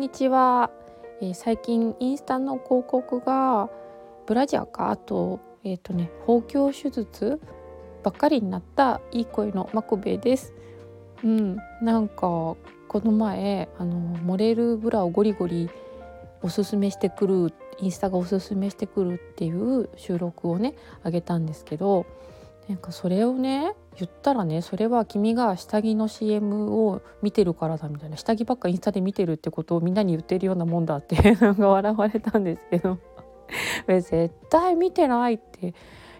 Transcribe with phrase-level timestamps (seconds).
[0.00, 0.70] んにちは、
[1.20, 3.68] えー、最近インスタの広告が
[4.26, 4.90] ブラジャーか？
[4.90, 7.38] あとえっ、ー、とね包協手術
[8.02, 10.54] ばっかりになったいい声のマコベです。
[11.22, 12.56] うんなんかこ
[12.94, 15.68] の前あのモレルブラをゴリゴリ
[16.40, 22.06] おすすめしてくるインスタがおすすめしてくるっていう収録をねあげたんですけど
[22.68, 32.98] なんかそれをね言ったらねそれは君が下着の CM を見てるからだみたいな下着ばっかインスタで見てるってことをみんなに言ってるようなもんだって なんか笑われたんですけど。
[33.86, 35.74] 絶対見てないって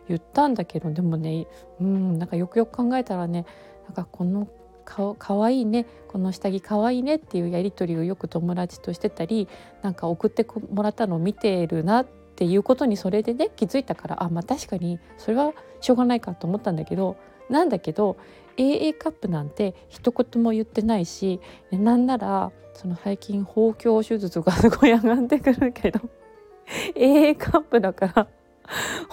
[0.08, 1.46] 言ったんだけどでもね
[1.80, 3.46] うんなんかよくよく考えたらね
[3.84, 4.48] なんかこの
[4.84, 9.48] かかわいいねこの下着かわいいねっていうやり取りをよく友達としてたり
[9.82, 17.16] なんか送ってもらったのを見てるなっていうことにそれでね気づいたからあまあ確かにそれはしょうがないかと思ったんだけど
[17.50, 18.16] なんだけど
[18.56, 26.00] AA カップなんて一言も言ってないしなんならその最近包協手術がすごい上がってくるけど
[26.96, 28.26] AA カップだから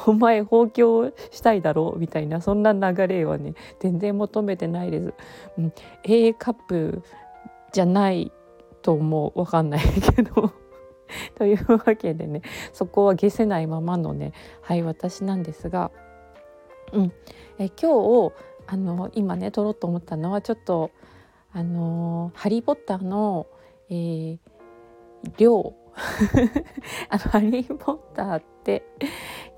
[0.06, 2.00] お前放協したいだろう？
[2.00, 5.14] みたいなそんな流れはね全然求めてないです。
[5.58, 7.02] うん、A カップ
[7.72, 8.32] じゃない
[8.84, 9.40] と思う。
[9.40, 9.82] わかんない
[10.16, 10.54] けど。
[11.36, 12.42] というわけでね
[12.74, 15.90] そこは消せないままのねはい私なんですが、
[16.94, 17.14] うん、
[17.60, 18.34] え今日
[18.68, 20.92] あの今ね撮ろうと思ったのはちょっと
[21.54, 23.48] あのハリー・ポッターの、
[23.90, 24.40] えー、
[25.38, 25.74] 量
[27.10, 28.84] あのハリー・ポッターって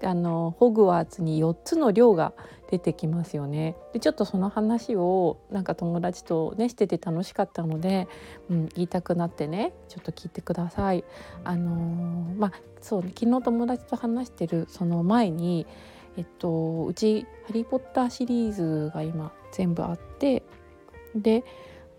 [0.04, 2.34] あのホグワーツに4つの寮が
[2.70, 3.76] 出てきますよね。
[3.94, 8.08] でちょっとその話をなんか友達とねしてて楽しかったので、
[8.50, 11.04] うん、言いたくなってねちょっと聞いてください。
[11.44, 15.66] あのー、まあそう、ね、昨日友達と話してるその前に
[16.20, 20.44] えっとうち「ハリー・ポッター」シリーズが今全部あって
[21.16, 21.46] で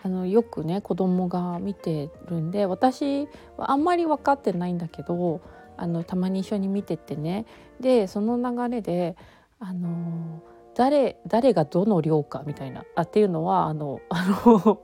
[0.03, 5.41] あのよくね子供が見てるんで私はあんまり分かってないんだけど
[5.79, 7.47] あのたまに一緒に見ててね。
[7.81, 9.17] でその流れで
[9.59, 10.43] あの
[10.75, 14.83] 誰誰がどの寮かみたいなあっていうのはあのあの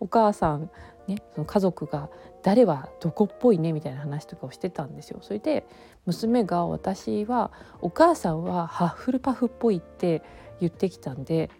[0.00, 0.70] お母さん
[1.06, 2.10] ねその家族が
[2.42, 3.72] 誰はどこっぽいね？
[3.72, 5.18] みたいな話とかをしてたんですよ。
[5.22, 5.66] それで
[6.06, 10.22] 娘が私はお母さんはハッフルパフっぽいって
[10.60, 11.50] 言ってきたんで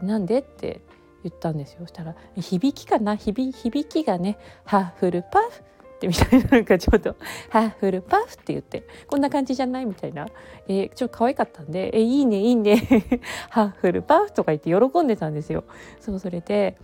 [0.00, 0.38] なんで？
[0.38, 0.80] って
[1.22, 1.86] 言ったんですよ。
[1.86, 5.60] したら響きかな響響きがねハッフルパフ？
[5.60, 7.14] ってみたいななんかちょっと
[7.50, 8.34] ハッフルパフ？
[8.34, 9.86] って言ってこんな感じじゃない？
[9.86, 10.26] みたいな、
[10.66, 12.76] えー、ちょっと可愛かったんで「えいいねいいね
[13.50, 15.64] ハッフルパフ」とか言って喜んでたんですよ。
[16.00, 16.78] そうそれで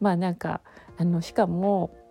[0.00, 0.62] まあなんか
[0.96, 1.90] あのしかも「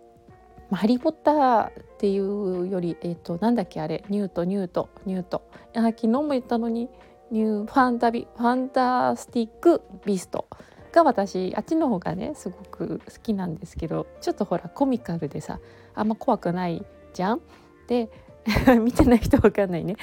[0.74, 5.42] ハリー・ポッター」っていうより、えーと、なんだっけあれニュートニュートニュート
[5.76, 6.88] あ昨日も言ったのに
[7.30, 10.46] ニューファンタビファンタスティック・ビースト
[10.92, 15.58] が私あっちの方がねすごく好きなんですけどちょっとほらコミカルでさ
[15.94, 17.40] あんま怖くないじゃん？
[17.88, 18.10] で
[18.80, 19.96] 見てない人わかんないね。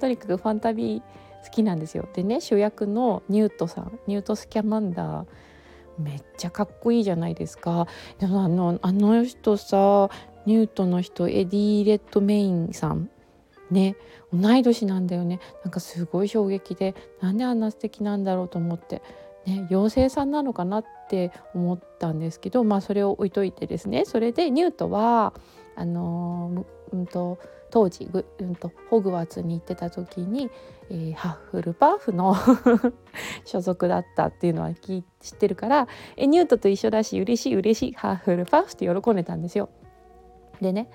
[0.00, 1.02] とにかくファンタビー
[1.44, 2.08] 好きなんですよ。
[2.14, 5.26] でね主役のニュートさんニュート・スキャマンダー
[5.98, 7.86] めっちゃかっこいいじゃないですか。
[8.18, 10.10] でもあのあの人さ
[10.46, 13.10] ニュートの人エディー・レッドメインさん。
[13.70, 13.96] ね
[14.32, 15.40] 同い年なんだよね。
[15.64, 19.02] なんかすごい衝撃でなんであんな素敵なんだろうと思って。
[19.46, 24.04] ね、妖精さんなのかなって思ったんですけど、まあ、それを置いといてですね。
[24.04, 25.32] それでニュートは
[25.74, 27.38] あのー、うんと
[27.70, 30.50] 当時、うんと、ホグワーツに行ってた時に、
[30.90, 32.34] えー、ハッフルパーフの
[33.44, 35.02] 所属だったっていうのは知っ
[35.38, 39.68] てるからえニュートと一緒だし嬉しい嬉しいハッフルパーフって喜んでたんですよ。
[40.62, 40.90] でね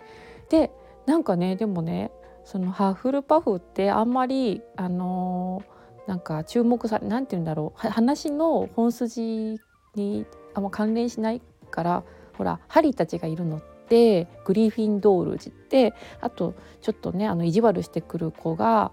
[0.50, 0.72] で
[1.06, 2.12] なんかねでもね
[2.44, 5.74] そのハッフルパフってあんまりあのー
[6.08, 9.60] なんか注目されなんて言うんだろう話の本筋
[9.96, 12.04] にあんま関連しないから
[12.38, 18.92] ほらハリーたちがいるのってグリフィンドールってあとちょっとねあの意地悪してくる子が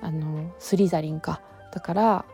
[0.00, 1.40] あのスリザリンか
[1.72, 2.24] だから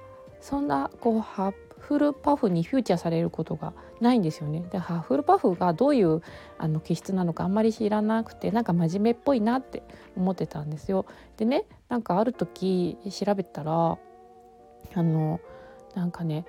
[0.41, 4.63] そんなこうハッフルパフにフューチャーされることがないんですよね。
[4.71, 6.23] でハッフルパフがどういう
[6.59, 9.83] あの気質なのかあんまり知らなくてなんか真面目っぽいなって
[10.17, 11.07] 思ってたんですよ。
[11.37, 13.99] でねなんかある時調べたら
[14.95, 15.41] あの
[15.95, 16.45] なんかね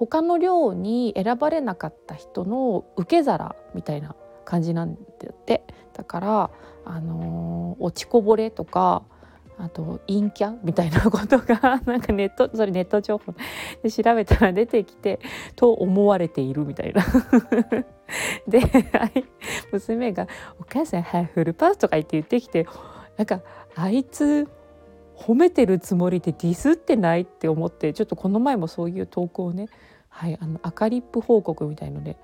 [0.00, 4.16] 他の寮に選ばれなかった人の受け皿みたいな
[4.46, 5.00] 感じなんだ
[5.30, 5.62] って。
[5.92, 6.50] だから
[6.86, 9.02] あの落ちこぼれとか
[9.58, 13.34] あと陰キャみたいなことが なんかネットそれネット情報
[13.82, 15.20] で調べたら出てきて
[15.56, 17.04] と思われているみたいな。
[18.48, 18.62] で
[19.70, 20.26] 娘が
[20.58, 22.66] 「お母さんハイフルパス」とか言って言ってきて
[23.18, 23.42] なんか
[23.76, 24.48] あいつ
[25.14, 29.68] 褒めてるつもりでディスってないって思ってちょっとこの前もそういう投稿をね、
[30.10, 32.16] はい、あの赤リップ報告みたいので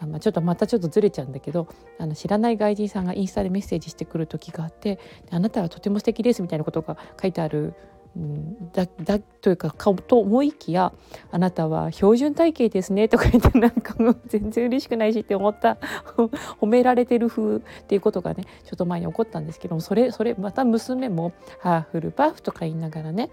[0.00, 1.66] あま、ちょっとまたちょっとずれちゃうんだけど
[1.98, 5.00] あの知らない外人さんがインスタでメッセージしてくる時があって
[5.30, 7.74] 「あなたはとても素敵です」みたいなことが書いてある
[8.18, 10.92] ん、だだというかかと思いきや
[11.30, 15.78] 「あなたは標準体型ですね」とか言って なんかもう全然嬉しくないしって思った
[16.60, 23.30] 褒められてる風っていうことがねちょっと前に起こったんですけどもそれそれまた娘も「ハーフルパフ」とか言いながらね、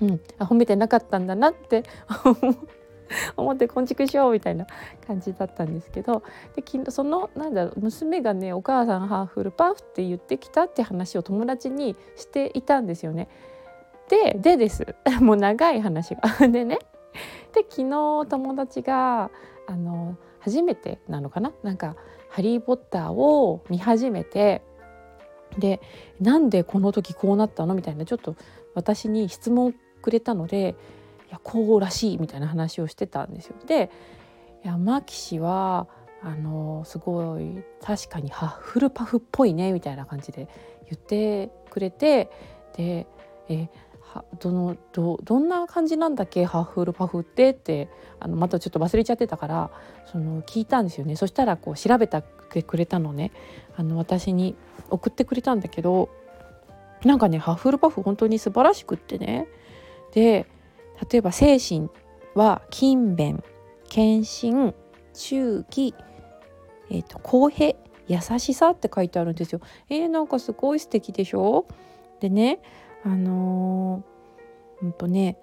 [0.00, 1.84] うん、あ褒めてなかったんだなって
[3.36, 4.66] 思ってこんちくしようみたいな
[5.06, 6.22] 感じだったんですけど
[6.54, 13.28] でそのなんだろう娘がね「お母さんハーフルパフ」って言ってきたって話を友達にしていたんですよね。
[14.08, 14.86] ででです
[15.20, 16.22] もう長い話が。
[16.48, 16.78] でね
[17.52, 19.30] で昨日友達が
[19.66, 21.52] あの初めてなのかな？
[21.62, 21.96] なんか
[22.28, 24.62] 「ハリー・ポッター」を見始めて
[25.58, 25.80] で
[26.20, 27.74] なんでこの時こうなったの？
[27.74, 28.36] みたいなちょっと
[28.74, 30.76] 私に質問をくれたので
[31.28, 33.56] いやこうらしいみたいな話をしてたんですよ。
[33.66, 33.90] で
[34.62, 35.86] 山岸は
[36.22, 40.48] あのすごい確かにハッフルパフっぽいねみたいな感じで
[40.90, 42.30] 言ってくれて
[42.76, 43.06] で
[43.48, 43.68] え
[44.00, 47.88] はどのどどんな感じなんだっけハッフルパフってって
[48.20, 49.70] あのまたちょっと忘れちゃってたから
[50.06, 51.14] その聞いたんですよね。
[51.14, 52.22] そしたらこう調べて
[52.62, 53.30] くれたのね。
[53.76, 54.56] あの私に
[54.90, 56.08] 送ってくれたんだけど
[57.04, 59.46] なんかねハッフルパフ本当に素晴らしくってね。
[60.12, 60.46] で
[61.10, 61.88] 例えば精神
[62.34, 63.42] は勤勉
[63.88, 64.74] 献身
[65.14, 65.94] 忠義、
[66.90, 69.60] えーと、公平優しさって書いてあるんですよ。
[69.90, 71.66] えー、なんかすごい素敵でしょ？
[72.20, 72.60] でね
[73.04, 75.38] あのー、ほんとね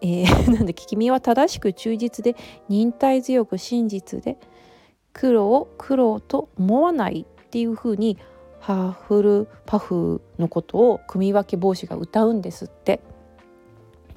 [0.00, 2.36] えー、 なんで君は正しく忠実で
[2.68, 4.38] 忍耐強く真実で
[5.12, 8.16] 苦労を苦労と思わないっていう風に
[8.60, 13.00] ハーフルパフのことを組み分け帽子が歌うんですって。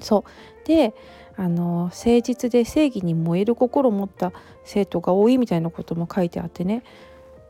[0.02, 0.66] そう。
[0.66, 0.94] で
[1.36, 4.32] あの誠実で正義に燃える心を持った
[4.64, 6.82] 生徒が多いみたいなことも書いてあってね。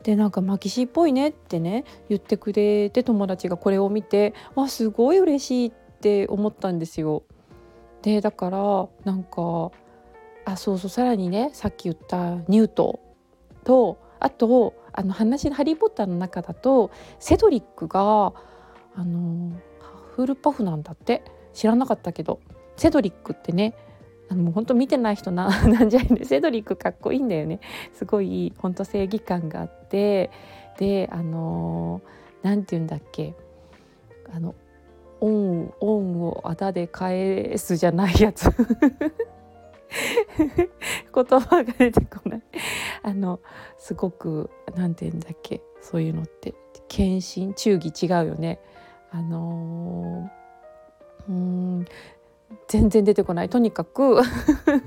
[0.03, 7.23] でなんかマキシっぽいねってね言ってくれて友達がこれを見てあすごい嬉しいって思ったんですよ。
[8.01, 9.71] でだからなんか
[10.45, 12.99] あそうそうさらにねさっき言ったニュート
[13.63, 18.33] とあとあの話の「ハリー・ポッター」の中だとセドリックが
[18.95, 19.51] あの
[20.15, 21.23] フルパフなんだって。
[21.53, 22.39] 知らなかったけど
[22.75, 23.75] セドリックってね
[24.29, 27.59] あのもう本当見てない人な なんじゃいねセドリックかっこいいんだよね。
[27.93, 30.31] すごい本当正義感があって
[30.77, 32.01] であの
[32.41, 33.35] 何、て言うんだっけ
[34.33, 34.55] あの
[35.21, 38.49] 恩恩をあだで返すじゃないやつ。
[41.13, 42.41] 言葉が出てこない。
[43.03, 43.39] あの
[43.77, 46.55] すごく何て言うんだっけそういうのって
[46.87, 48.59] 献身忠義違うよね。
[49.11, 50.42] あのー、
[51.29, 51.85] うん。
[52.67, 53.49] 全然出てこない。
[53.49, 54.21] とにかく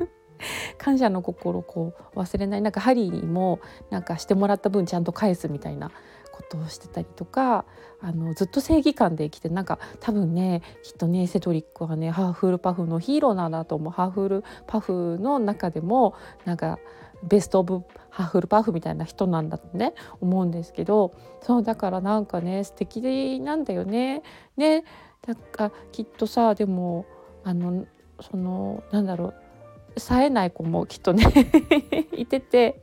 [0.78, 2.62] 感謝の心をこう忘れない。
[2.62, 3.60] なんかハリーにも
[3.90, 5.90] なんかしてもらった分ちゃんと返すみたいな
[6.32, 7.64] ことをしてたりとか
[8.00, 13.92] あのずっと正義感で生きてなんか多分ねきっとねセドリックはねハーフルパフのヒーローなんだと思う。
[13.92, 16.78] ハーフルパフの中でもなんか
[17.22, 21.12] ベスト・オブ・ハーフルパフみたいな人なんだってね思うんですけど。
[21.42, 24.22] そうだからなんかね素敵なんだよね。
[24.56, 24.84] ね
[25.22, 27.06] だかきっとさでも
[27.44, 27.86] あの
[28.20, 31.24] そのなんだろう冴えない子もきっとね
[32.12, 32.82] いてて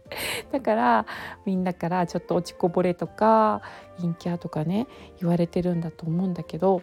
[0.52, 1.06] だから
[1.46, 3.62] みんなからちょっと落ちこぼれとか
[4.02, 4.88] 陰キャとかね
[5.20, 6.82] 言われてるんだと思うんだけど、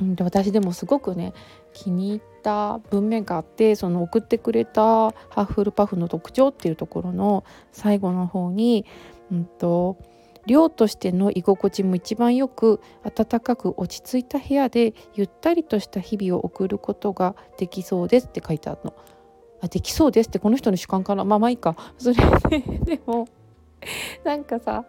[0.00, 1.32] うん、で私でもすごくね
[1.72, 8.84] 気に入った文面があってその送ってくれたハッフルパフの特徴っていうところの最後の方に、
[9.32, 9.96] うんと
[10.46, 18.94] 寮としての居心地も一番よく暖かく落ち着いた部屋でゆったりとした日々を送ることができそうですって書いてあるの。
[19.60, 21.24] あできそうですってこの人の主観かな？
[21.24, 21.76] まあまあいいか。
[21.96, 22.16] それ
[22.50, 23.28] ででも
[24.24, 24.84] なんかさ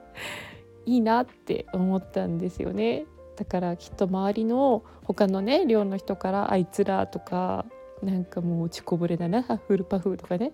[0.86, 3.06] いいなって思ったんですよね。
[3.36, 7.66] だからきっと周りの他のね寮の人からあいつらとか
[8.02, 9.44] なんかもう落ちこぼれだな。
[9.68, 10.52] フルパフとかね。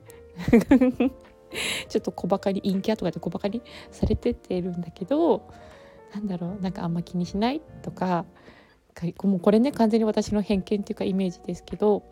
[1.87, 5.43] ちょっと小バカに陰キャとかで小バカにされてってるんだけど
[6.13, 8.25] なんだろうなんかあんま気にしないとか
[9.23, 12.03] もうこれね完全に私の偏見っていうかイメージですけど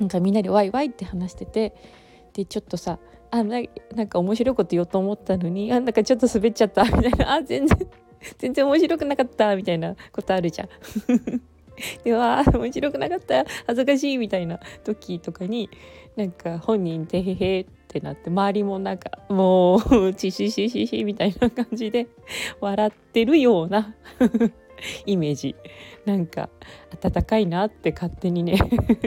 [0.00, 1.74] なんかみんなでワイワイって話してて
[2.32, 2.98] でちょっとさ
[3.30, 3.60] あな
[3.94, 7.88] なんか面白いこと言おうと思ったのにあなんかちょっと滑っちゃったみたいなあ全然
[8.38, 10.68] 全然面白くなかったみたいなことあるじゃん。
[12.02, 15.70] では面白くなかった恥ずかしいみたいな時とかに
[16.16, 22.06] なんか本人でへへってなって周りもなんかもうチシシシシみたいな感じで
[22.60, 23.94] 笑ってるような
[25.06, 25.56] イメージ。
[26.04, 26.48] なんか
[27.00, 28.58] 暖かいなって勝手にね。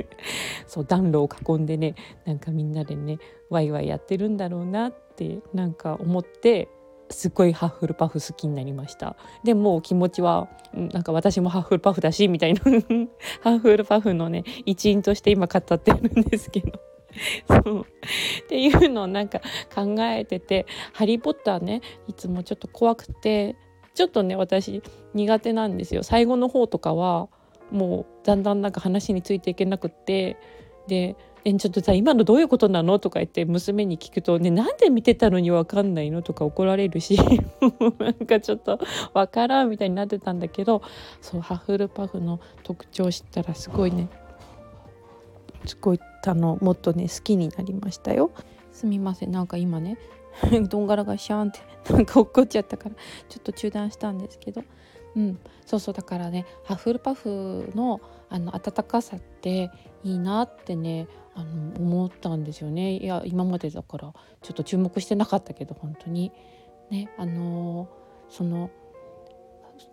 [0.67, 1.95] そう暖炉を囲んでね
[2.25, 3.19] なんかみんなでね
[3.49, 6.67] ワイワイやってるんだろうなってなんか思って
[7.09, 9.15] すごいハッフルパフ好きになりました。
[9.43, 12.61] でも気持ちはなんか私もハッフルパフだしみたいな。
[13.41, 16.90] ハッフルパフのね一員として今語ってるんですけど。
[17.47, 19.41] そうっていうのをなんか
[19.73, 23.55] 考えてて「ハリー・ポッターね」いつもちょっと怖くて
[23.93, 24.81] ちょっとね私
[25.13, 27.27] 苦手なんですよ最後の方とかは
[27.71, 30.37] もうだんだんなんか話についていけなくって
[30.87, 37.17] でえちょっとさ今のどういうことなの?」とか言って娘に聞くと「ねなんで見てたのに分かんないの?」とか怒られるし
[37.99, 38.79] なんかちょっと
[39.13, 40.81] 分からんみたいになってたんだけど
[41.19, 44.07] そうハッフルパフの特徴知ったらすごいね
[45.65, 48.31] すごいあのもっとね好きになりましたよ。
[48.71, 49.31] すみません。
[49.31, 49.97] なんか今ね
[50.69, 51.59] どんがらがしゃんって
[51.91, 52.95] なんか落っこっちゃったから
[53.29, 54.63] ちょっと中断したんですけど。
[55.13, 57.99] うん、そうそうだからねハッフルパフの
[58.29, 59.69] あの温かさって
[60.05, 62.95] いいなってねあの思ったんですよね。
[62.95, 66.31] いや今までだからちょっと注目してなかったけど本当に。
[66.89, 67.87] ねあのー、
[68.29, 68.69] その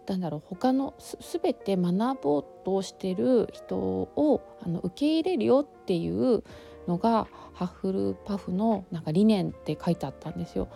[0.07, 6.42] なんだろう他のす全て学ぼうとしてる人をあの受け入れるよっていう
[6.87, 10.68] のがハッフルパフのなんか理念って書いてあったんですよ。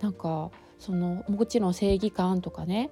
[0.00, 2.90] なんかそのもちろん正義感とかね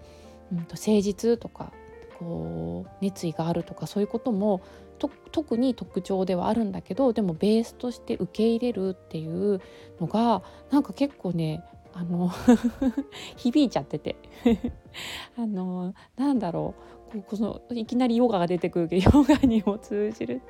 [0.53, 1.73] うん、と誠実とか
[2.19, 4.63] こう熱意があるとかそういうことも
[5.33, 9.61] 特に特徴ではあるんだけどでもベースとして受け入れるっていう
[10.01, 11.63] のがなんか結構ね
[11.95, 12.31] あの
[13.37, 14.17] 響いちゃってて。
[15.39, 16.75] あのなんだろ
[17.15, 17.23] う。
[17.23, 20.43] このいきなりヨガが出てくるけど ヨガにも通じる。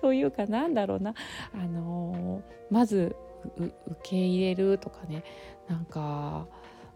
[0.00, 1.14] というかなんだろうな。
[1.54, 3.14] あのまず
[3.56, 5.22] 受け入れるとかね。
[5.68, 6.46] なんか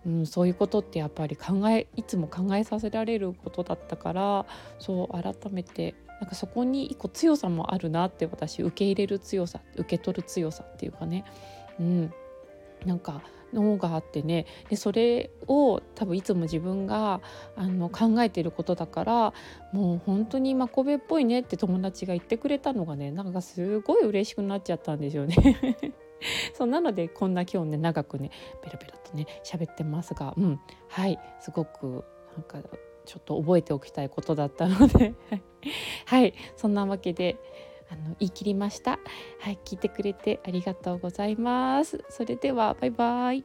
[0.05, 4.47] うん、そういうことってやっぱり考えいつも考えさせられることだったから
[4.79, 11.25] そう改めてなんかそこに一個強さもあるなって私受け入れる強さ受け取る強さっていうかね、
[11.79, 12.13] うん、
[12.85, 14.47] なんか脳があってね。
[14.69, 17.21] でそれを多分いつも自分が
[17.57, 19.35] あの考えてることだから
[19.73, 25.37] もう本当にマコベっぽいねって友達が言ってくれたのがねなんかすごい嬉しくなっちゃったんですよね。
[26.55, 28.31] そうなのでこんな今日ね長くね
[28.63, 32.05] ペラペラとね喋ってますが、うん、はいすごく
[32.37, 32.61] なんか
[33.05, 35.15] ちょっと覚えておきたいことだったので。
[36.07, 37.39] はいそんなわけで
[37.93, 38.99] あの言い切りました。
[39.41, 42.03] はい聞いてくれてありがとうございます。
[42.09, 43.45] それではバイバイ。